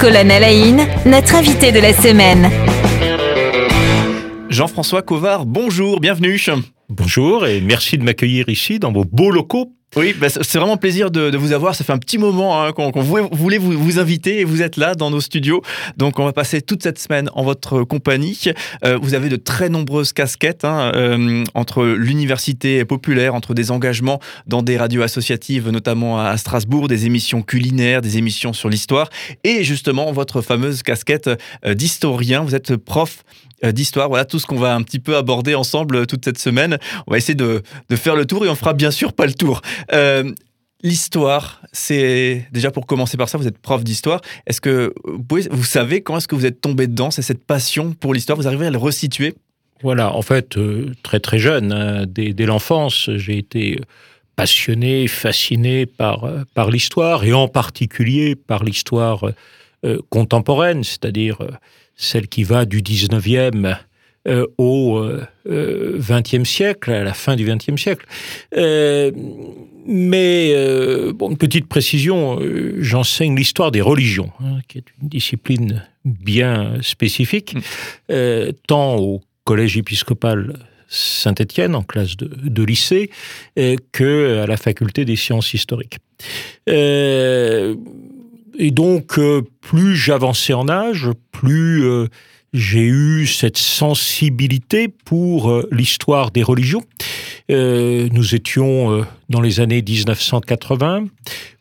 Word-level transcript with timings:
Colonel 0.00 0.44
Aïn, 0.44 0.86
notre 1.06 1.34
invité 1.34 1.72
de 1.72 1.78
la 1.78 1.92
semaine. 1.92 2.50
Jean-François 4.50 5.02
Covard, 5.02 5.46
bonjour, 5.46 6.00
bienvenue. 6.00 6.40
Bonjour 6.88 7.46
et 7.46 7.60
merci 7.60 7.96
de 7.96 8.04
m'accueillir 8.04 8.48
ici 8.48 8.78
dans 8.78 8.92
vos 8.92 9.04
beaux 9.04 9.30
locaux 9.30 9.72
oui, 9.96 10.14
bah, 10.18 10.28
c'est 10.28 10.58
vraiment 10.58 10.76
plaisir 10.76 11.10
de, 11.10 11.34
vous 11.36 11.52
avoir. 11.52 11.74
Ça 11.74 11.82
fait 11.82 11.92
un 11.92 11.98
petit 11.98 12.18
moment 12.18 12.62
hein, 12.62 12.72
qu'on 12.72 12.90
voulait 13.00 13.58
vous, 13.58 13.98
inviter 13.98 14.40
et 14.40 14.44
vous 14.44 14.60
êtes 14.60 14.76
là 14.76 14.94
dans 14.94 15.10
nos 15.10 15.22
studios. 15.22 15.62
Donc 15.96 16.18
on 16.18 16.24
va 16.24 16.34
passer 16.34 16.60
toute 16.60 16.82
cette 16.82 16.98
semaine 16.98 17.30
en 17.32 17.42
votre 17.42 17.82
compagnie. 17.82 18.38
Euh, 18.84 18.98
vous 19.00 19.14
avez 19.14 19.30
de 19.30 19.36
très 19.36 19.70
nombreuses 19.70 20.12
casquettes 20.12 20.66
hein, 20.66 20.92
euh, 20.94 21.44
entre 21.54 21.84
l'université 21.86 22.84
populaire, 22.84 23.34
entre 23.34 23.54
des 23.54 23.70
engagements 23.70 24.20
dans 24.46 24.62
des 24.62 24.76
radios 24.76 25.02
associatives, 25.02 25.70
notamment 25.70 26.20
à 26.20 26.36
Strasbourg, 26.36 26.88
des 26.88 27.06
émissions 27.06 27.40
culinaires, 27.40 28.02
des 28.02 28.18
émissions 28.18 28.52
sur 28.52 28.68
l'histoire 28.68 29.08
et 29.44 29.64
justement 29.64 30.12
votre 30.12 30.42
fameuse 30.42 30.82
casquette 30.82 31.30
euh, 31.64 31.72
d'historien. 31.72 32.42
Vous 32.42 32.54
êtes 32.54 32.76
prof 32.76 33.24
d'histoire. 33.62 34.08
Voilà 34.10 34.26
tout 34.26 34.38
ce 34.38 34.44
qu'on 34.44 34.58
va 34.58 34.74
un 34.74 34.82
petit 34.82 34.98
peu 34.98 35.16
aborder 35.16 35.54
ensemble 35.54 36.06
toute 36.06 36.26
cette 36.26 36.36
semaine. 36.36 36.76
On 37.06 37.12
va 37.12 37.16
essayer 37.16 37.34
de, 37.34 37.62
de, 37.88 37.96
faire 37.96 38.14
le 38.14 38.26
tour 38.26 38.44
et 38.44 38.50
on 38.50 38.54
fera 38.54 38.74
bien 38.74 38.90
sûr 38.90 39.14
pas 39.14 39.24
le 39.24 39.32
tour. 39.32 39.62
Euh, 39.92 40.32
l'histoire, 40.82 41.62
c'est 41.72 42.46
déjà 42.52 42.70
pour 42.70 42.86
commencer 42.86 43.16
par 43.16 43.28
ça, 43.28 43.38
vous 43.38 43.46
êtes 43.46 43.58
prof 43.58 43.82
d'histoire. 43.84 44.20
Est-ce 44.46 44.60
que 44.60 44.94
vous, 45.04 45.64
savez 45.64 46.02
quand 46.02 46.16
est-ce 46.16 46.28
que 46.28 46.34
vous 46.34 46.46
êtes 46.46 46.60
tombé 46.60 46.86
dedans? 46.86 47.10
C'est 47.10 47.22
cette 47.22 47.44
passion 47.44 47.92
pour 47.92 48.14
l'histoire, 48.14 48.36
vous 48.36 48.46
arrivez 48.46 48.66
à 48.66 48.70
le 48.70 48.78
resituer? 48.78 49.34
Voilà, 49.82 50.14
en 50.14 50.22
fait, 50.22 50.56
euh, 50.56 50.92
très 51.02 51.20
très 51.20 51.38
jeune, 51.38 51.72
hein, 51.72 52.04
dès, 52.08 52.46
l'enfance, 52.46 53.10
j'ai 53.16 53.38
été 53.38 53.80
passionné, 54.34 55.06
fasciné 55.06 55.86
par, 55.86 56.24
euh, 56.24 56.70
l'histoire, 56.70 57.24
et 57.24 57.32
en 57.32 57.48
particulier 57.48 58.36
par 58.36 58.64
l'histoire 58.64 59.24
contemporaine, 60.10 60.82
c'est-à-dire 60.82 61.38
celle 61.96 62.28
qui 62.28 62.44
va 62.44 62.64
du 62.64 62.82
19e 62.82 63.64
euh, 63.66 63.74
au 64.58 65.00
XXe 65.46 66.34
euh, 66.34 66.44
siècle, 66.44 66.90
à 66.90 67.04
la 67.04 67.14
fin 67.14 67.36
du 67.36 67.44
XXe 67.44 67.80
siècle. 67.80 68.06
Euh, 68.56 69.10
mais, 69.86 70.52
bon, 71.12 71.30
une 71.30 71.36
petite 71.36 71.68
précision, 71.68 72.40
j'enseigne 72.78 73.36
l'histoire 73.36 73.70
des 73.70 73.80
religions, 73.80 74.32
hein, 74.40 74.58
qui 74.66 74.78
est 74.78 74.84
une 75.00 75.08
discipline 75.08 75.86
bien 76.04 76.82
spécifique, 76.82 77.54
mm. 77.54 78.50
tant 78.66 78.96
au 78.96 79.22
collège 79.44 79.76
épiscopal 79.76 80.58
Saint-Étienne, 80.88 81.76
en 81.76 81.84
classe 81.84 82.16
de, 82.16 82.62
lycée, 82.64 83.10
que 83.92 84.40
à 84.42 84.46
la 84.48 84.56
faculté 84.56 85.04
des 85.04 85.14
sciences 85.14 85.54
historiques. 85.54 85.98
et 86.66 87.76
donc, 88.58 89.20
plus 89.60 89.94
j'avançais 89.94 90.52
en 90.52 90.68
âge, 90.68 91.10
plus 91.30 92.08
j'ai 92.56 92.84
eu 92.84 93.26
cette 93.26 93.58
sensibilité 93.58 94.88
pour 94.88 95.50
euh, 95.50 95.68
l'histoire 95.70 96.30
des 96.30 96.42
religions. 96.42 96.82
Euh, 97.50 98.08
nous 98.12 98.34
étions 98.34 98.90
euh, 98.90 99.04
dans 99.28 99.42
les 99.42 99.60
années 99.60 99.82
1980 99.86 101.04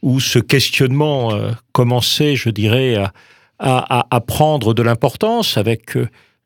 où 0.01 0.21
ce 0.21 0.39
questionnement 0.39 1.33
commençait, 1.73 2.35
je 2.35 2.49
dirais, 2.49 2.95
à, 3.59 4.07
à 4.09 4.21
prendre 4.21 4.73
de 4.73 4.83
l'importance 4.83 5.57
avec 5.57 5.97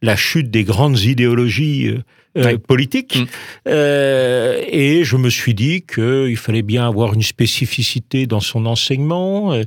la 0.02 0.16
chute 0.16 0.50
des 0.50 0.64
grandes 0.64 1.00
idéologies 1.00 1.94
euh, 2.38 2.59
politique. 2.59 3.16
Mm. 3.16 3.25
Euh, 3.69 4.64
et 4.67 5.03
je 5.03 5.17
me 5.17 5.31
suis 5.31 5.56
dit 5.56 5.81
qu'il 5.81 6.38
fallait 6.38 6.61
bien 6.61 6.88
avoir 6.88 7.16
une 7.16 7.23
spécificité 7.23 8.28
dans 8.28 8.39
son 8.39 8.67
enseignement 8.67 9.52
euh, 9.52 9.64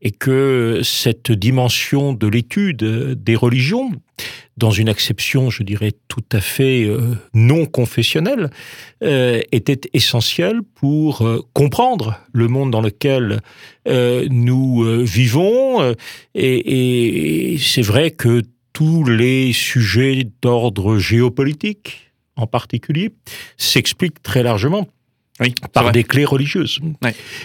et 0.00 0.12
que 0.12 0.80
cette 0.82 1.30
dimension 1.30 2.14
de 2.14 2.26
l'étude 2.26 2.82
des 3.22 3.36
religions, 3.36 3.92
dans 4.56 4.70
une 4.70 4.88
acception, 4.88 5.50
je 5.50 5.62
dirais, 5.62 5.92
tout 6.08 6.24
à 6.32 6.40
fait 6.40 6.88
non 7.34 7.66
confessionnelle, 7.66 8.50
était 9.02 9.80
essentielle 9.92 10.60
pour 10.74 11.26
comprendre 11.52 12.18
le 12.32 12.48
monde 12.48 12.70
dans 12.70 12.80
lequel 12.80 13.40
nous 13.86 15.04
vivons. 15.04 15.94
et 16.34 17.56
c'est 17.58 17.82
vrai 17.82 18.12
que 18.12 18.42
tous 18.76 19.04
les 19.04 19.54
sujets 19.54 20.28
d'ordre 20.42 20.98
géopolitique, 20.98 22.12
en 22.36 22.46
particulier, 22.46 23.10
s'explique 23.56 24.22
très 24.22 24.42
largement 24.42 24.86
par 25.72 25.92
des 25.92 26.04
clés 26.04 26.26
religieuses. 26.26 26.80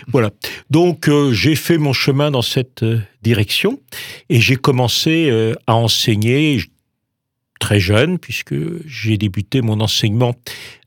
Voilà. 0.08 0.32
Donc 0.70 1.08
euh, 1.08 1.32
j'ai 1.32 1.56
fait 1.56 1.78
mon 1.78 1.94
chemin 1.94 2.32
dans 2.32 2.42
cette 2.42 2.84
euh, 2.84 3.00
direction 3.22 3.80
et 4.28 4.42
j'ai 4.42 4.58
commencé 4.58 5.30
euh, 5.30 5.54
à 5.68 5.76
enseigner 5.76 6.60
très 7.62 7.80
jeune, 7.80 8.18
puisque 8.18 8.56
j'ai 8.88 9.18
débuté 9.18 9.62
mon 9.62 9.80
enseignement 9.80 10.34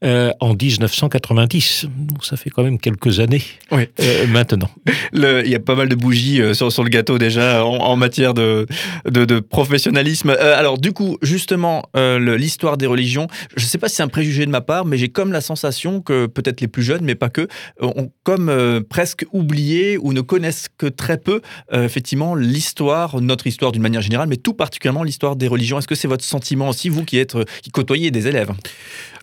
euh, 0.05 0.33
en 0.41 0.55
1990. 0.55 1.87
Donc 1.97 2.25
ça 2.25 2.37
fait 2.37 2.51
quand 2.51 2.65
même 2.65 2.79
quelques 2.79 3.21
années 3.21 3.43
oui. 3.71 3.85
euh, 4.01 4.27
maintenant. 4.27 4.69
Il 5.15 5.49
y 5.49 5.55
a 5.55 5.61
pas 5.61 5.77
mal 5.77 5.89
de 5.89 5.95
bougies 5.95 6.43
euh, 6.43 6.53
sur, 6.53 6.71
sur, 6.73 6.83
le 6.83 6.91
gâteau 6.91 7.17
déjà 7.17 7.65
en, 7.65 7.77
en 7.77 7.97
matière 7.97 8.35
de, 8.35 8.67
de, 9.09 9.25
de 9.25 9.39
professionnalisme. 9.39 10.31
Euh, 10.31 10.59
alors 10.59 10.77
du 10.79 10.93
coup, 10.93 11.17
justement, 11.23 11.85
l'histoire 11.95 12.77
des 12.77 12.87
religions, 12.87 13.29
je 13.57 13.65
ne 13.65 13.69
sais 13.69 13.79
pas 13.79 13.89
si 13.89 13.97
c'est 13.97 14.03
un 14.03 14.09
préjugé 14.09 14.45
de 14.45 14.51
ma 14.51 14.61
part, 14.61 14.85
mais 14.85 14.99
j'ai 14.99 15.09
comme 15.09 15.33
la 15.33 15.41
sensation 15.41 16.01
que 16.03 16.27
peut-être 16.27 16.61
les 16.61 16.69
plus 16.69 16.83
jeunes, 16.83 17.05
mais 17.05 17.15
pas 17.15 17.31
que, 17.31 17.47
ont 17.81 18.11
comme 18.25 18.83
presque 18.91 19.25
oublié 19.33 19.97
ou 19.97 20.13
ne 20.13 20.23
connaissent 20.23 20.69
que 20.77 20.87
très 20.87 21.19
peu, 21.19 21.41
effectivement, 21.73 22.35
l'histoire, 22.35 23.21
notre 23.21 23.47
histoire 23.47 23.71
d'une 23.71 23.83
manière 23.83 24.03
générale, 24.03 24.29
mais 24.29 24.37
tout 24.37 24.55
particulièrement 24.55 25.05
l'histoire 25.05 25.37
des 25.37 25.47
religions. 25.47 25.79
Est-ce 25.79 25.89
que 25.89 25.95
c'est 25.95 26.09
votre 26.09 26.25
sentiment 26.25 26.64
aussi, 26.69 26.89
vous 26.89 27.05
qui, 27.05 27.19
êtes, 27.19 27.37
qui 27.63 27.71
côtoyez 27.71 28.11
des 28.11 28.27
élèves 28.27 28.53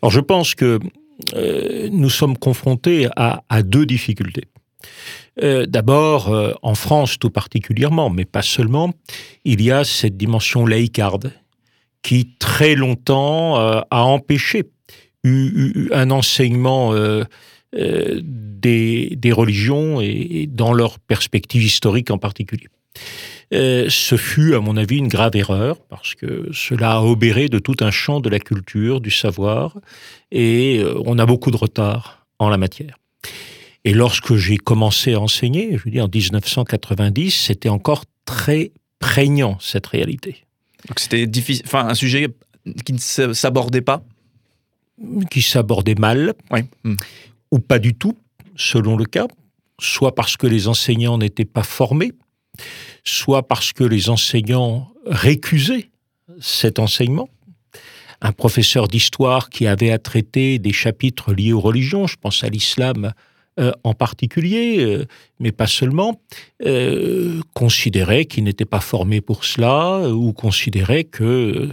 Alors 0.01 0.11
je 0.11 0.19
pense 0.19 0.55
que 0.55 0.79
euh, 1.35 1.89
nous 1.91 2.09
sommes 2.09 2.37
confrontés 2.37 3.07
à, 3.15 3.41
deux 3.63 3.85
difficultés. 3.85 4.45
Euh, 5.41 5.65
d'abord, 5.65 6.29
euh, 6.29 6.53
en 6.61 6.75
France 6.75 7.17
tout 7.19 7.29
particulièrement, 7.29 8.09
mais 8.09 8.25
pas 8.25 8.41
seulement, 8.41 8.93
il 9.45 9.61
y 9.61 9.71
a 9.71 9.83
cette 9.83 10.17
dimension 10.17 10.65
laïcarde 10.65 11.31
qui 12.01 12.35
très 12.39 12.73
longtemps 12.73 13.57
a 13.57 13.85
empêché 13.91 14.63
un 15.23 16.09
enseignement 16.09 16.95
des, 17.73 19.15
des, 19.15 19.31
religions 19.31 20.01
et 20.01 20.47
dans 20.49 20.73
leur 20.73 20.97
perspective 20.97 21.63
historique 21.63 22.09
en 22.09 22.17
particulier. 22.17 22.69
Euh, 23.53 23.87
ce 23.89 24.15
fut, 24.15 24.55
à 24.55 24.59
mon 24.59 24.77
avis, 24.77 24.97
une 24.97 25.09
grave 25.09 25.35
erreur, 25.35 25.79
parce 25.89 26.15
que 26.15 26.49
cela 26.53 26.93
a 26.93 27.01
obéré 27.01 27.49
de 27.49 27.59
tout 27.59 27.75
un 27.81 27.91
champ 27.91 28.21
de 28.21 28.29
la 28.29 28.39
culture, 28.39 29.01
du 29.01 29.11
savoir, 29.11 29.77
et 30.31 30.79
euh, 30.79 31.01
on 31.05 31.19
a 31.19 31.25
beaucoup 31.25 31.51
de 31.51 31.57
retard 31.57 32.25
en 32.39 32.49
la 32.49 32.57
matière. 32.57 32.97
Et 33.83 33.93
lorsque 33.93 34.35
j'ai 34.35 34.57
commencé 34.57 35.13
à 35.13 35.19
enseigner, 35.19 35.77
je 35.77 35.83
veux 35.83 35.91
dire 35.91 36.05
en 36.05 36.09
1990, 36.09 37.31
c'était 37.31 37.69
encore 37.69 38.05
très 38.25 38.71
prégnant, 38.99 39.57
cette 39.59 39.87
réalité. 39.87 40.45
Donc 40.87 40.99
c'était 40.99 41.27
difficile, 41.27 41.65
enfin 41.65 41.87
un 41.87 41.95
sujet 41.95 42.27
qui 42.85 42.93
ne 42.93 43.33
s'abordait 43.33 43.81
pas? 43.81 44.03
Qui 45.29 45.41
s'abordait 45.41 45.95
mal, 45.95 46.33
oui. 46.51 46.61
ou 47.51 47.59
pas 47.59 47.79
du 47.79 47.95
tout, 47.95 48.15
selon 48.55 48.95
le 48.95 49.05
cas, 49.05 49.27
soit 49.79 50.13
parce 50.13 50.37
que 50.37 50.45
les 50.45 50.67
enseignants 50.67 51.17
n'étaient 51.17 51.43
pas 51.45 51.63
formés, 51.63 52.11
soit 53.03 53.47
parce 53.47 53.73
que 53.73 53.83
les 53.83 54.09
enseignants 54.09 54.91
récusaient 55.05 55.89
cet 56.39 56.79
enseignement. 56.79 57.29
Un 58.21 58.31
professeur 58.31 58.87
d'histoire 58.87 59.49
qui 59.49 59.65
avait 59.65 59.91
à 59.91 59.97
traiter 59.97 60.59
des 60.59 60.73
chapitres 60.73 61.33
liés 61.33 61.53
aux 61.53 61.59
religions, 61.59 62.05
je 62.05 62.17
pense 62.17 62.43
à 62.43 62.49
l'islam 62.49 63.13
euh, 63.59 63.73
en 63.83 63.93
particulier, 63.93 64.77
euh, 64.79 65.05
mais 65.39 65.51
pas 65.51 65.67
seulement, 65.67 66.21
euh, 66.65 67.41
considérait 67.53 68.23
qu'il 68.23 68.45
n'était 68.45 68.63
pas 68.65 68.79
formé 68.79 69.19
pour 69.19 69.43
cela 69.43 70.07
ou 70.09 70.31
considérait 70.31 71.03
que 71.03 71.69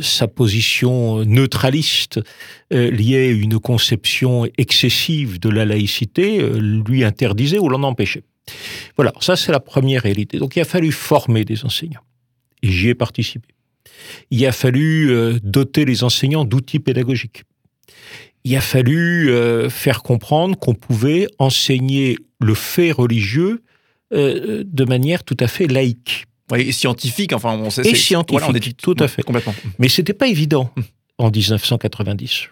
sa 0.00 0.26
position 0.26 1.22
neutraliste 1.26 2.18
liée 2.70 3.28
à 3.28 3.30
une 3.30 3.58
conception 3.58 4.46
excessive 4.56 5.38
de 5.38 5.50
la 5.50 5.66
laïcité 5.66 6.38
lui 6.58 7.04
interdisait 7.04 7.58
ou 7.58 7.68
l'en 7.68 7.82
empêchait. 7.82 8.22
Voilà, 8.96 9.12
ça 9.20 9.36
c'est 9.36 9.52
la 9.52 9.60
première 9.60 10.02
réalité. 10.02 10.38
Donc 10.38 10.56
il 10.56 10.60
a 10.60 10.64
fallu 10.64 10.92
former 10.92 11.44
des 11.44 11.64
enseignants. 11.64 12.02
Et 12.62 12.70
j'y 12.70 12.88
ai 12.88 12.94
participé. 12.94 13.48
Il 14.30 14.44
a 14.46 14.52
fallu 14.52 15.10
euh, 15.10 15.38
doter 15.42 15.84
les 15.84 16.04
enseignants 16.04 16.44
d'outils 16.44 16.80
pédagogiques. 16.80 17.44
Il 18.44 18.56
a 18.56 18.60
fallu 18.60 19.30
euh, 19.30 19.68
faire 19.68 20.02
comprendre 20.02 20.58
qu'on 20.58 20.74
pouvait 20.74 21.26
enseigner 21.38 22.16
le 22.40 22.54
fait 22.54 22.92
religieux 22.92 23.62
euh, 24.12 24.62
de 24.66 24.84
manière 24.84 25.24
tout 25.24 25.36
à 25.40 25.48
fait 25.48 25.66
laïque. 25.66 26.26
et 26.56 26.72
scientifique, 26.72 27.32
enfin, 27.32 27.58
on 27.58 27.70
sait. 27.70 27.82
Et 27.82 27.94
scientifique, 27.94 28.40
voilà, 28.40 28.58
on 28.58 28.72
tout 28.82 28.96
à 28.98 29.08
fait. 29.08 29.22
Complètement. 29.22 29.54
Mais 29.78 29.88
c'était 29.88 30.14
pas 30.14 30.28
évident 30.28 30.72
en 31.18 31.30
1990. 31.30 32.48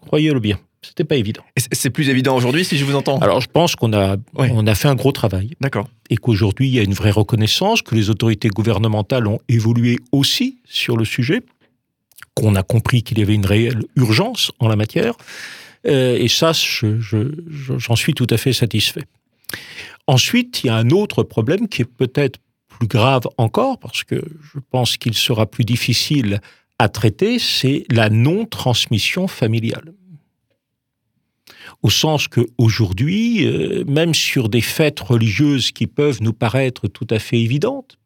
Croyez-le 0.00 0.40
bien. 0.40 0.58
C'était 0.82 1.04
pas 1.04 1.16
évident. 1.16 1.42
C'est 1.72 1.90
plus 1.90 2.08
évident 2.08 2.36
aujourd'hui, 2.36 2.64
si 2.64 2.76
je 2.76 2.84
vous 2.84 2.94
entends. 2.94 3.18
Alors, 3.18 3.40
je 3.40 3.48
pense 3.48 3.74
qu'on 3.74 3.92
a, 3.92 4.16
on 4.34 4.66
a 4.66 4.74
fait 4.74 4.88
un 4.88 4.94
gros 4.94 5.12
travail. 5.12 5.50
D'accord. 5.60 5.88
Et 6.10 6.16
qu'aujourd'hui, 6.16 6.68
il 6.68 6.74
y 6.74 6.78
a 6.78 6.82
une 6.82 6.94
vraie 6.94 7.10
reconnaissance, 7.10 7.82
que 7.82 7.94
les 7.94 8.08
autorités 8.10 8.48
gouvernementales 8.48 9.26
ont 9.26 9.40
évolué 9.48 9.98
aussi 10.12 10.58
sur 10.64 10.96
le 10.96 11.04
sujet, 11.04 11.42
qu'on 12.34 12.54
a 12.54 12.62
compris 12.62 13.02
qu'il 13.02 13.18
y 13.18 13.22
avait 13.22 13.34
une 13.34 13.46
réelle 13.46 13.82
urgence 13.96 14.52
en 14.60 14.68
la 14.68 14.76
matière. 14.76 15.14
Euh, 15.86 16.16
et 16.16 16.28
ça, 16.28 16.52
j'en 16.52 16.98
je, 17.00 17.94
suis 17.94 18.14
tout 18.14 18.26
à 18.30 18.36
fait 18.36 18.52
satisfait. 18.52 19.04
Ensuite, 20.06 20.62
il 20.62 20.68
y 20.68 20.70
a 20.70 20.76
un 20.76 20.90
autre 20.90 21.22
problème 21.22 21.68
qui 21.68 21.82
est 21.82 21.90
peut-être 21.90 22.38
plus 22.68 22.86
grave 22.86 23.22
encore, 23.38 23.78
parce 23.78 24.04
que 24.04 24.22
je 24.52 24.58
pense 24.70 24.96
qu'il 24.96 25.14
sera 25.14 25.46
plus 25.46 25.64
difficile 25.64 26.40
à 26.78 26.88
traiter, 26.88 27.38
c'est 27.38 27.84
la 27.90 28.10
non-transmission 28.10 29.28
familiale. 29.28 29.94
Au 31.86 31.90
sens 31.90 32.26
que 32.26 32.40
aujourd'hui, 32.58 33.46
euh, 33.46 33.84
même 33.86 34.12
sur 34.12 34.48
des 34.48 34.60
fêtes 34.60 34.98
religieuses 34.98 35.70
qui 35.70 35.86
peuvent 35.86 36.20
nous 36.20 36.32
paraître 36.32 36.88
tout 36.88 37.06
à 37.10 37.20
fait 37.20 37.38
évidentes, 37.38 37.96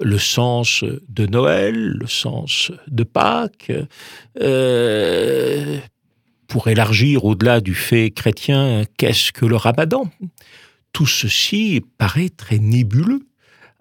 le 0.00 0.16
sens 0.16 0.82
de 1.10 1.26
Noël, 1.26 1.74
le 1.74 2.06
sens 2.06 2.72
de 2.88 3.04
Pâques, 3.04 3.70
euh, 4.40 5.78
pour 6.48 6.68
élargir 6.68 7.26
au-delà 7.26 7.60
du 7.60 7.74
fait 7.74 8.10
chrétien, 8.12 8.84
qu'est-ce 8.96 9.30
que 9.30 9.44
le 9.44 9.56
ramadan? 9.56 10.10
Tout 10.94 11.04
ceci 11.04 11.82
paraît 11.98 12.30
très 12.30 12.60
nébuleux 12.60 13.26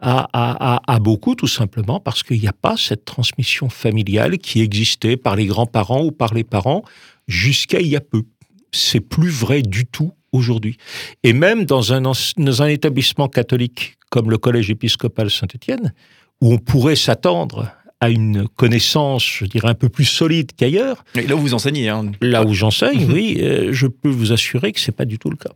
à, 0.01 0.99
beaucoup, 0.99 1.35
tout 1.35 1.47
simplement 1.47 2.01
parce 2.01 2.23
qu'il 2.23 2.41
n'y 2.41 2.49
a 2.49 2.53
pas 2.53 2.75
cette 2.75 3.05
transmission 3.05 3.69
familiale 3.69 4.39
qui 4.39 4.59
existait 4.59 5.15
par 5.15 5.37
les 5.37 5.45
grands-parents 5.45 6.03
ou 6.03 6.11
par 6.11 6.33
les 6.33 6.43
parents 6.43 6.83
jusqu'à 7.29 7.79
il 7.79 7.87
y 7.87 7.95
a 7.95 8.01
peu. 8.01 8.23
C'est 8.71 8.99
plus 8.99 9.29
vrai 9.29 9.61
du 9.61 9.85
tout 9.85 10.11
aujourd'hui. 10.31 10.77
Et 11.23 11.33
même 11.33 11.65
dans 11.65 11.93
un, 11.93 12.01
dans 12.01 12.61
un 12.61 12.67
établissement 12.67 13.27
catholique 13.27 13.97
comme 14.09 14.29
le 14.29 14.37
Collège 14.37 14.69
épiscopal 14.69 15.29
Saint-Étienne, 15.29 15.93
où 16.41 16.53
on 16.53 16.57
pourrait 16.57 16.95
s'attendre 16.95 17.71
à 18.01 18.09
une 18.09 18.47
connaissance, 18.47 19.23
je 19.23 19.45
dirais, 19.45 19.69
un 19.69 19.75
peu 19.75 19.87
plus 19.87 20.05
solide 20.05 20.51
qu'ailleurs. 20.57 21.05
Là 21.15 21.35
où 21.35 21.39
vous 21.39 21.53
enseignez. 21.53 21.87
Hein. 21.87 22.11
Là 22.19 22.43
où 22.43 22.53
j'enseigne, 22.53 23.05
mhm. 23.05 23.13
oui, 23.13 23.37
euh, 23.39 23.69
je 23.71 23.87
peux 23.87 24.09
vous 24.09 24.33
assurer 24.33 24.71
que 24.71 24.79
ce 24.79 24.89
n'est 24.89 24.95
pas 24.95 25.05
du 25.05 25.19
tout 25.19 25.29
le 25.29 25.37
cas. 25.37 25.51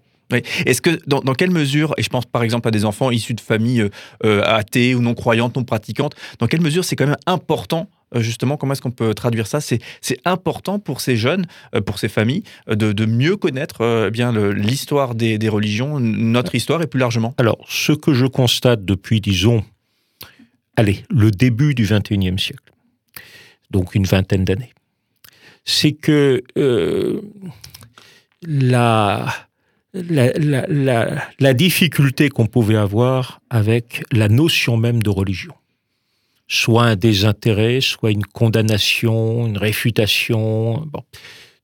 Est-ce 0.65 0.81
que, 0.81 0.99
dans, 1.05 1.21
quelle 1.33 1.51
mesure, 1.51 1.93
et 1.97 2.03
je 2.03 2.09
pense 2.09 2.25
par 2.25 2.41
exemple 2.41 2.67
à 2.67 2.71
des 2.71 2.83
enfants 2.83 3.11
issus 3.11 3.35
de 3.35 3.41
familles 3.41 3.81
euh, 3.81 3.89
euh, 4.25 4.41
athées 4.43 4.95
ou 4.95 5.01
non 5.01 5.13
croyantes, 5.13 5.55
non 5.55 5.63
pratiquantes, 5.63 6.15
dans 6.39 6.47
quelle 6.47 6.61
mesure 6.61 6.83
c'est 6.83 6.95
quand 6.95 7.05
même 7.05 7.17
important 7.27 7.89
justement, 8.21 8.57
comment 8.57 8.73
est-ce 8.73 8.81
qu'on 8.81 8.91
peut 8.91 9.13
traduire 9.13 9.47
ça? 9.47 9.59
C'est 9.61 9.79
important 10.25 10.79
pour 10.79 11.01
ces 11.01 11.15
jeunes, 11.15 11.45
pour 11.85 11.99
ces 11.99 12.09
familles, 12.09 12.43
de, 12.67 13.05
mieux 13.05 13.37
connaître 13.37 14.09
bien 14.09 14.31
l'histoire 14.51 15.15
des, 15.15 15.49
religions, 15.49 15.99
notre 15.99 16.55
histoire 16.55 16.81
et 16.81 16.87
plus 16.87 16.99
largement. 16.99 17.33
Alors, 17.37 17.65
ce 17.67 17.91
que 17.91 18.13
je 18.13 18.25
constate 18.25 18.83
depuis, 18.83 19.21
disons, 19.21 19.63
allez, 20.75 21.03
le 21.09 21.31
début 21.31 21.75
du 21.75 21.83
XXIe 21.83 22.39
siècle, 22.39 22.71
donc 23.71 23.95
une 23.95 24.05
vingtaine 24.05 24.45
d'années, 24.45 24.73
c'est 25.65 25.93
que 25.93 26.43
la, 28.43 29.33
difficulté 31.53 32.29
qu'on 32.29 32.45
pouvait 32.45 32.75
avoir 32.75 33.41
avec 33.49 34.03
la 34.11 34.29
notion 34.29 34.77
même 34.77 35.01
de 35.01 35.09
religion. 35.09 35.53
Soit 36.47 36.83
un 36.83 36.95
désintérêt, 36.95 37.81
soit 37.81 38.11
une 38.11 38.25
condamnation, 38.25 39.47
une 39.47 39.57
réfutation. 39.57 40.85
Bon. 40.85 41.01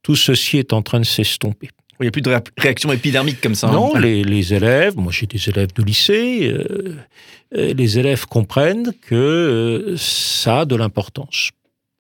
Tout 0.01 0.15
ceci 0.15 0.57
est 0.57 0.73
en 0.73 0.81
train 0.81 0.99
de 0.99 1.05
s'estomper. 1.05 1.69
Il 2.01 2.05
n'y 2.05 2.07
a 2.07 2.11
plus 2.11 2.21
de 2.23 2.35
réaction 2.57 2.91
épidermique 2.91 3.39
comme 3.41 3.53
ça. 3.53 3.67
Hein. 3.67 3.73
Non, 3.73 3.95
les, 3.95 4.53
élèves, 4.55 4.97
moi 4.97 5.11
j'ai 5.11 5.27
des 5.27 5.49
élèves 5.49 5.71
de 5.73 5.83
lycée, 5.83 6.51
euh, 6.51 6.95
euh, 7.55 7.73
les 7.73 7.99
élèves 7.99 8.25
comprennent 8.25 8.91
que 9.01 9.13
euh, 9.13 9.97
ça 9.97 10.61
a 10.61 10.65
de 10.65 10.75
l'importance. 10.75 11.51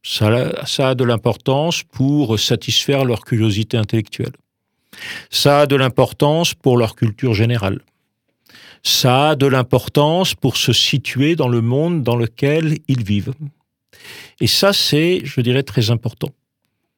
Ça, 0.01 0.65
ça 0.65 0.89
a 0.89 0.95
de 0.95 1.03
l'importance 1.03 1.83
pour 1.83 2.39
satisfaire 2.39 3.05
leur 3.05 3.23
curiosité 3.23 3.77
intellectuelle. 3.77 4.33
Ça 5.29 5.61
a 5.61 5.65
de 5.67 5.75
l'importance 5.75 6.55
pour 6.55 6.77
leur 6.77 6.95
culture 6.95 7.35
générale. 7.35 7.81
Ça 8.83 9.29
a 9.29 9.35
de 9.35 9.45
l'importance 9.45 10.33
pour 10.35 10.57
se 10.57 10.73
situer 10.73 11.35
dans 11.35 11.47
le 11.47 11.61
monde 11.61 12.03
dans 12.03 12.15
lequel 12.15 12.79
ils 12.87 13.03
vivent. 13.03 13.33
Et 14.39 14.47
ça, 14.47 14.73
c'est, 14.73 15.21
je 15.23 15.41
dirais, 15.41 15.63
très 15.63 15.91
important. 15.91 16.29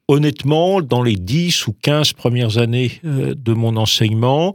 Honnêtement, 0.08 0.82
dans 0.82 1.04
les 1.04 1.16
10 1.16 1.68
ou 1.68 1.74
15 1.74 2.14
premières 2.14 2.58
années 2.58 3.00
euh, 3.06 3.34
de 3.36 3.54
mon 3.54 3.78
enseignement, 3.78 4.54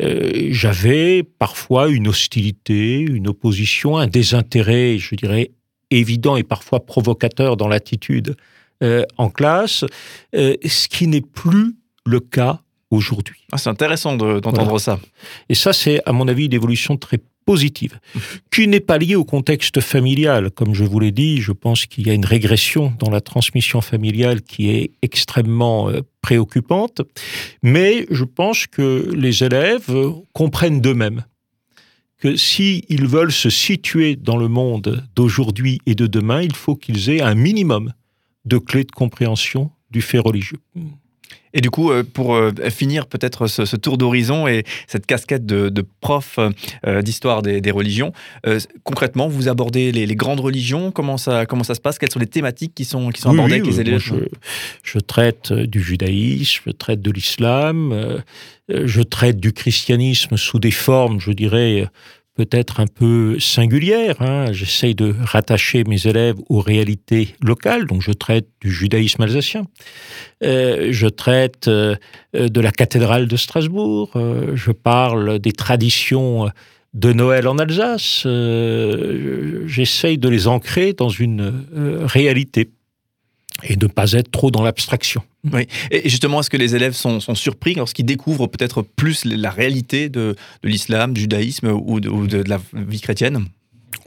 euh, 0.00 0.48
j'avais 0.50 1.22
parfois 1.22 1.88
une 1.88 2.08
hostilité, 2.08 2.98
une 2.98 3.28
opposition, 3.28 3.96
un 3.96 4.06
désintérêt, 4.06 4.98
je 4.98 5.14
dirais, 5.14 5.52
évident 5.90 6.36
et 6.36 6.42
parfois 6.42 6.84
provocateur 6.84 7.56
dans 7.56 7.68
l'attitude 7.68 8.36
euh, 8.82 9.04
en 9.18 9.30
classe, 9.30 9.84
ce 10.32 10.88
qui 10.88 11.06
n'est 11.06 11.20
plus 11.20 11.76
le 12.04 12.18
cas 12.18 12.63
aujourd'hui. 12.94 13.44
Ah, 13.52 13.58
c'est 13.58 13.70
intéressant 13.70 14.16
d'entendre 14.16 14.78
ça. 14.78 14.98
Et 15.48 15.54
ça, 15.54 15.72
c'est 15.72 16.00
à 16.06 16.12
mon 16.12 16.28
avis 16.28 16.46
une 16.46 16.54
évolution 16.54 16.96
très 16.96 17.18
positive, 17.44 17.98
qui 18.50 18.66
n'est 18.68 18.80
pas 18.80 18.98
liée 18.98 19.16
au 19.16 19.24
contexte 19.24 19.80
familial. 19.80 20.50
Comme 20.50 20.74
je 20.74 20.84
vous 20.84 21.00
l'ai 21.00 21.12
dit, 21.12 21.40
je 21.40 21.52
pense 21.52 21.86
qu'il 21.86 22.06
y 22.06 22.10
a 22.10 22.14
une 22.14 22.24
régression 22.24 22.92
dans 22.98 23.10
la 23.10 23.20
transmission 23.20 23.80
familiale 23.80 24.42
qui 24.42 24.70
est 24.70 24.92
extrêmement 25.02 25.90
euh, 25.90 26.00
préoccupante, 26.22 27.02
mais 27.62 28.06
je 28.10 28.24
pense 28.24 28.66
que 28.66 29.10
les 29.14 29.44
élèves 29.44 29.94
comprennent 30.32 30.80
d'eux-mêmes 30.80 31.24
que 32.18 32.36
s'ils 32.36 33.06
veulent 33.06 33.32
se 33.32 33.50
situer 33.50 34.16
dans 34.16 34.38
le 34.38 34.48
monde 34.48 35.06
d'aujourd'hui 35.14 35.80
et 35.84 35.94
de 35.94 36.06
demain, 36.06 36.40
il 36.40 36.54
faut 36.54 36.74
qu'ils 36.74 37.10
aient 37.10 37.20
un 37.20 37.34
minimum 37.34 37.92
de 38.46 38.56
clés 38.56 38.84
de 38.84 38.92
compréhension 38.92 39.70
du 39.90 40.00
fait 40.00 40.18
religieux. 40.18 40.58
Et 41.54 41.60
du 41.60 41.70
coup, 41.70 41.90
euh, 41.90 42.02
pour 42.02 42.34
euh, 42.34 42.50
finir 42.68 43.06
peut-être 43.06 43.46
ce, 43.46 43.76
tour 43.76 43.96
d'horizon 43.96 44.48
et 44.48 44.64
cette 44.88 45.06
casquette 45.06 45.46
de, 45.46 45.86
prof 46.00 46.38
euh, 46.84 47.00
d'histoire 47.00 47.42
des, 47.42 47.70
religions, 47.70 48.12
concrètement, 48.82 49.28
vous 49.28 49.48
abordez 49.48 49.92
les, 49.92 50.16
grandes 50.16 50.40
religions. 50.40 50.90
Comment 50.90 51.16
ça, 51.16 51.46
comment 51.46 51.64
ça 51.64 51.74
se 51.74 51.80
passe? 51.80 51.98
Quelles 51.98 52.10
sont 52.10 52.18
les 52.18 52.26
thématiques 52.26 52.74
qui 52.74 52.84
sont, 52.84 53.10
qui 53.10 53.20
sont 53.20 53.30
abordées 53.30 53.54
avec 53.54 53.66
les 53.66 53.80
élèves? 53.80 54.02
je, 54.82 54.98
traite 54.98 55.52
du 55.52 55.80
judaïsme, 55.80 56.62
je 56.66 56.70
traite 56.72 57.00
de 57.00 57.10
l'islam, 57.10 58.22
je 58.68 59.02
traite 59.02 59.38
du 59.38 59.52
christianisme 59.52 60.36
sous 60.36 60.58
des 60.58 60.72
formes, 60.72 61.20
je 61.20 61.30
dirais, 61.30 61.86
peut-être 62.34 62.80
un 62.80 62.86
peu 62.86 63.38
singulière. 63.38 64.20
Hein. 64.20 64.52
J'essaye 64.52 64.94
de 64.94 65.14
rattacher 65.22 65.84
mes 65.84 66.06
élèves 66.06 66.36
aux 66.48 66.60
réalités 66.60 67.34
locales, 67.42 67.86
donc 67.86 68.02
je 68.02 68.12
traite 68.12 68.48
du 68.60 68.72
judaïsme 68.72 69.22
alsacien, 69.22 69.66
euh, 70.42 70.88
je 70.90 71.06
traite 71.06 71.68
euh, 71.68 71.96
de 72.34 72.60
la 72.60 72.72
cathédrale 72.72 73.28
de 73.28 73.36
Strasbourg, 73.36 74.10
euh, 74.16 74.52
je 74.56 74.72
parle 74.72 75.38
des 75.38 75.52
traditions 75.52 76.50
de 76.92 77.12
Noël 77.12 77.48
en 77.48 77.58
Alsace, 77.58 78.22
j'essaye 79.66 80.16
de 80.16 80.28
les 80.28 80.46
ancrer 80.46 80.92
dans 80.92 81.08
une 81.08 81.52
réalité 82.04 82.70
et 83.64 83.76
de 83.76 83.86
ne 83.86 83.90
pas 83.90 84.12
être 84.12 84.30
trop 84.30 84.50
dans 84.50 84.62
l'abstraction. 84.62 85.22
Oui. 85.52 85.66
Et 85.90 86.08
justement, 86.08 86.40
est-ce 86.40 86.50
que 86.50 86.56
les 86.56 86.74
élèves 86.74 86.94
sont, 86.94 87.20
surpris 87.34 87.74
lorsqu'ils 87.74 88.06
découvrent 88.06 88.46
peut-être 88.46 88.82
plus 88.82 89.24
la 89.24 89.50
réalité 89.50 90.08
de, 90.08 90.36
l'islam, 90.62 91.12
du 91.12 91.22
judaïsme 91.22 91.68
ou 91.68 92.00
de, 92.00 92.42
la 92.48 92.60
vie 92.72 93.00
chrétienne? 93.00 93.46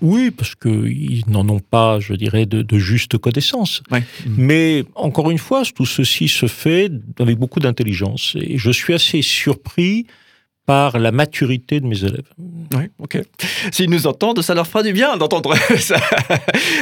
Oui, 0.01 0.31
parce 0.31 0.53
qu'ils 0.53 1.23
n'en 1.27 1.47
ont 1.49 1.59
pas, 1.59 1.99
je 1.99 2.13
dirais, 2.13 2.45
de, 2.45 2.61
de 2.61 2.77
juste 2.77 3.17
connaissance. 3.17 3.81
Mais 4.27 4.83
encore 4.95 5.31
une 5.31 5.37
fois, 5.37 5.63
tout 5.75 5.85
ceci 5.85 6.27
se 6.27 6.47
fait 6.47 6.91
avec 7.19 7.37
beaucoup 7.37 7.59
d'intelligence. 7.59 8.35
Et 8.39 8.57
je 8.57 8.71
suis 8.71 8.93
assez 8.93 9.21
surpris 9.21 10.05
par 10.67 10.99
la 10.99 11.11
maturité 11.11 11.79
de 11.79 11.87
mes 11.87 12.03
élèves. 12.03 12.29
Oui, 12.73 12.83
ok. 12.99 13.19
S'ils 13.71 13.89
nous 13.89 14.07
entendent, 14.07 14.41
ça 14.41 14.53
leur 14.53 14.65
fera 14.65 14.83
du 14.83 14.93
bien 14.93 15.17
d'entendre 15.17 15.53
ça. 15.77 15.97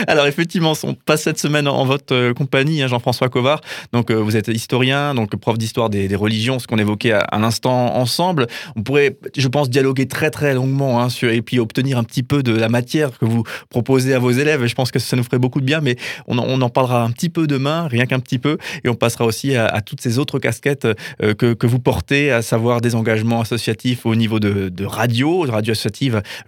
Alors 0.07 0.27
effectivement, 0.27 0.73
on 0.83 0.93
passe 0.93 1.23
cette 1.23 1.39
semaine 1.39 1.67
en 1.67 1.85
votre 1.85 2.13
euh, 2.13 2.33
compagnie, 2.33 2.81
hein, 2.81 2.87
Jean-François 2.87 3.29
Covard. 3.29 3.61
Donc 3.91 4.11
euh, 4.11 4.15
vous 4.15 4.37
êtes 4.37 4.47
historien, 4.47 5.15
donc 5.15 5.35
prof 5.35 5.57
d'histoire 5.57 5.89
des, 5.89 6.15
religions, 6.15 6.59
ce 6.59 6.67
qu'on 6.67 6.77
évoquait 6.77 7.11
à, 7.11 7.27
un 7.31 7.43
instant 7.43 7.95
ensemble. 7.95 8.47
On 8.75 8.83
pourrait, 8.83 9.17
je 9.35 9.47
pense, 9.47 9.69
dialoguer 9.69 10.07
très 10.07 10.29
très 10.29 10.53
longuement 10.53 11.01
hein, 11.01 11.09
sur, 11.09 11.29
et 11.29 11.41
puis 11.41 11.59
obtenir 11.59 11.97
un 11.97 12.03
petit 12.03 12.23
peu 12.23 12.43
de 12.43 12.55
la 12.55 12.69
matière 12.69 13.17
que 13.17 13.25
vous 13.25 13.43
proposez 13.69 14.13
à 14.13 14.19
vos 14.19 14.31
élèves. 14.31 14.65
Je 14.65 14.75
pense 14.75 14.91
que 14.91 14.99
ça 14.99 15.17
nous 15.17 15.23
ferait 15.23 15.39
beaucoup 15.39 15.59
de 15.59 15.65
bien, 15.65 15.81
mais 15.81 15.97
on, 16.27 16.37
en 16.37 16.69
parlera 16.69 17.03
un 17.03 17.11
petit 17.11 17.29
peu 17.29 17.47
demain, 17.47 17.87
rien 17.87 18.05
qu'un 18.05 18.19
petit 18.19 18.39
peu, 18.39 18.57
et 18.83 18.89
on 18.89 18.95
passera 18.95 19.25
aussi 19.25 19.55
à, 19.55 19.81
toutes 19.81 20.01
ces 20.01 20.19
autres 20.19 20.39
casquettes 20.39 20.85
euh, 20.85 21.33
que, 21.33 21.53
que 21.53 21.67
vous 21.67 21.79
portez, 21.79 22.31
à 22.31 22.41
savoir 22.41 22.81
des 22.81 22.95
engagements 22.95 23.41
associatifs 23.41 23.55
associatif 23.55 24.05
au 24.05 24.15
niveau 24.15 24.39
de, 24.39 24.69
de 24.69 24.85
radio, 24.85 25.45
radio 25.47 25.73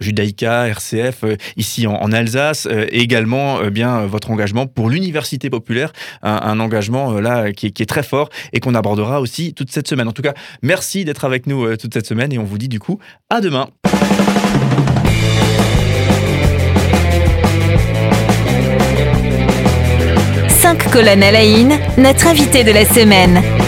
Judaïka, 0.00 0.68
RCF, 0.68 1.24
euh, 1.24 1.36
ici 1.56 1.86
en, 1.86 2.12
Alsace, 2.12 2.66
euh, 2.70 2.86
et 2.90 3.00
également 3.00 3.60
euh, 3.60 3.70
bien 3.70 4.06
votre 4.06 4.30
engagement 4.30 4.66
pour 4.66 4.90
l'université 4.90 5.50
populaire, 5.50 5.92
un, 6.22 6.60
engagement 6.60 7.12
euh, 7.12 7.20
là 7.20 7.52
qui 7.52 7.66
est, 7.66 7.88
très 7.88 8.02
fort 8.02 8.28
et 8.52 8.60
qu'on 8.60 8.74
abordera 8.74 9.20
aussi 9.20 9.54
toute 9.54 9.70
cette 9.70 9.88
semaine. 9.88 10.08
En 10.08 10.12
tout 10.12 10.22
cas, 10.22 10.34
merci 10.62 11.04
d'être 11.04 11.24
avec 11.24 11.46
nous 11.46 11.64
euh, 11.64 11.76
toute 11.76 11.94
cette 11.94 12.06
semaine 12.06 12.32
et 12.32 12.38
on 12.38 12.44
vous 12.44 12.58
dit 12.58 12.68
du 12.68 12.80
coup 12.80 12.98
à 13.30 13.40
demain. 13.40 13.68
Cinq 20.48 20.90
colonnes 20.90 21.22
à 21.22 21.32
la 21.32 21.44
notre 21.96 22.26
invité 22.26 22.64
de 22.64 22.72
la 22.72 22.84
semaine. 22.84 23.67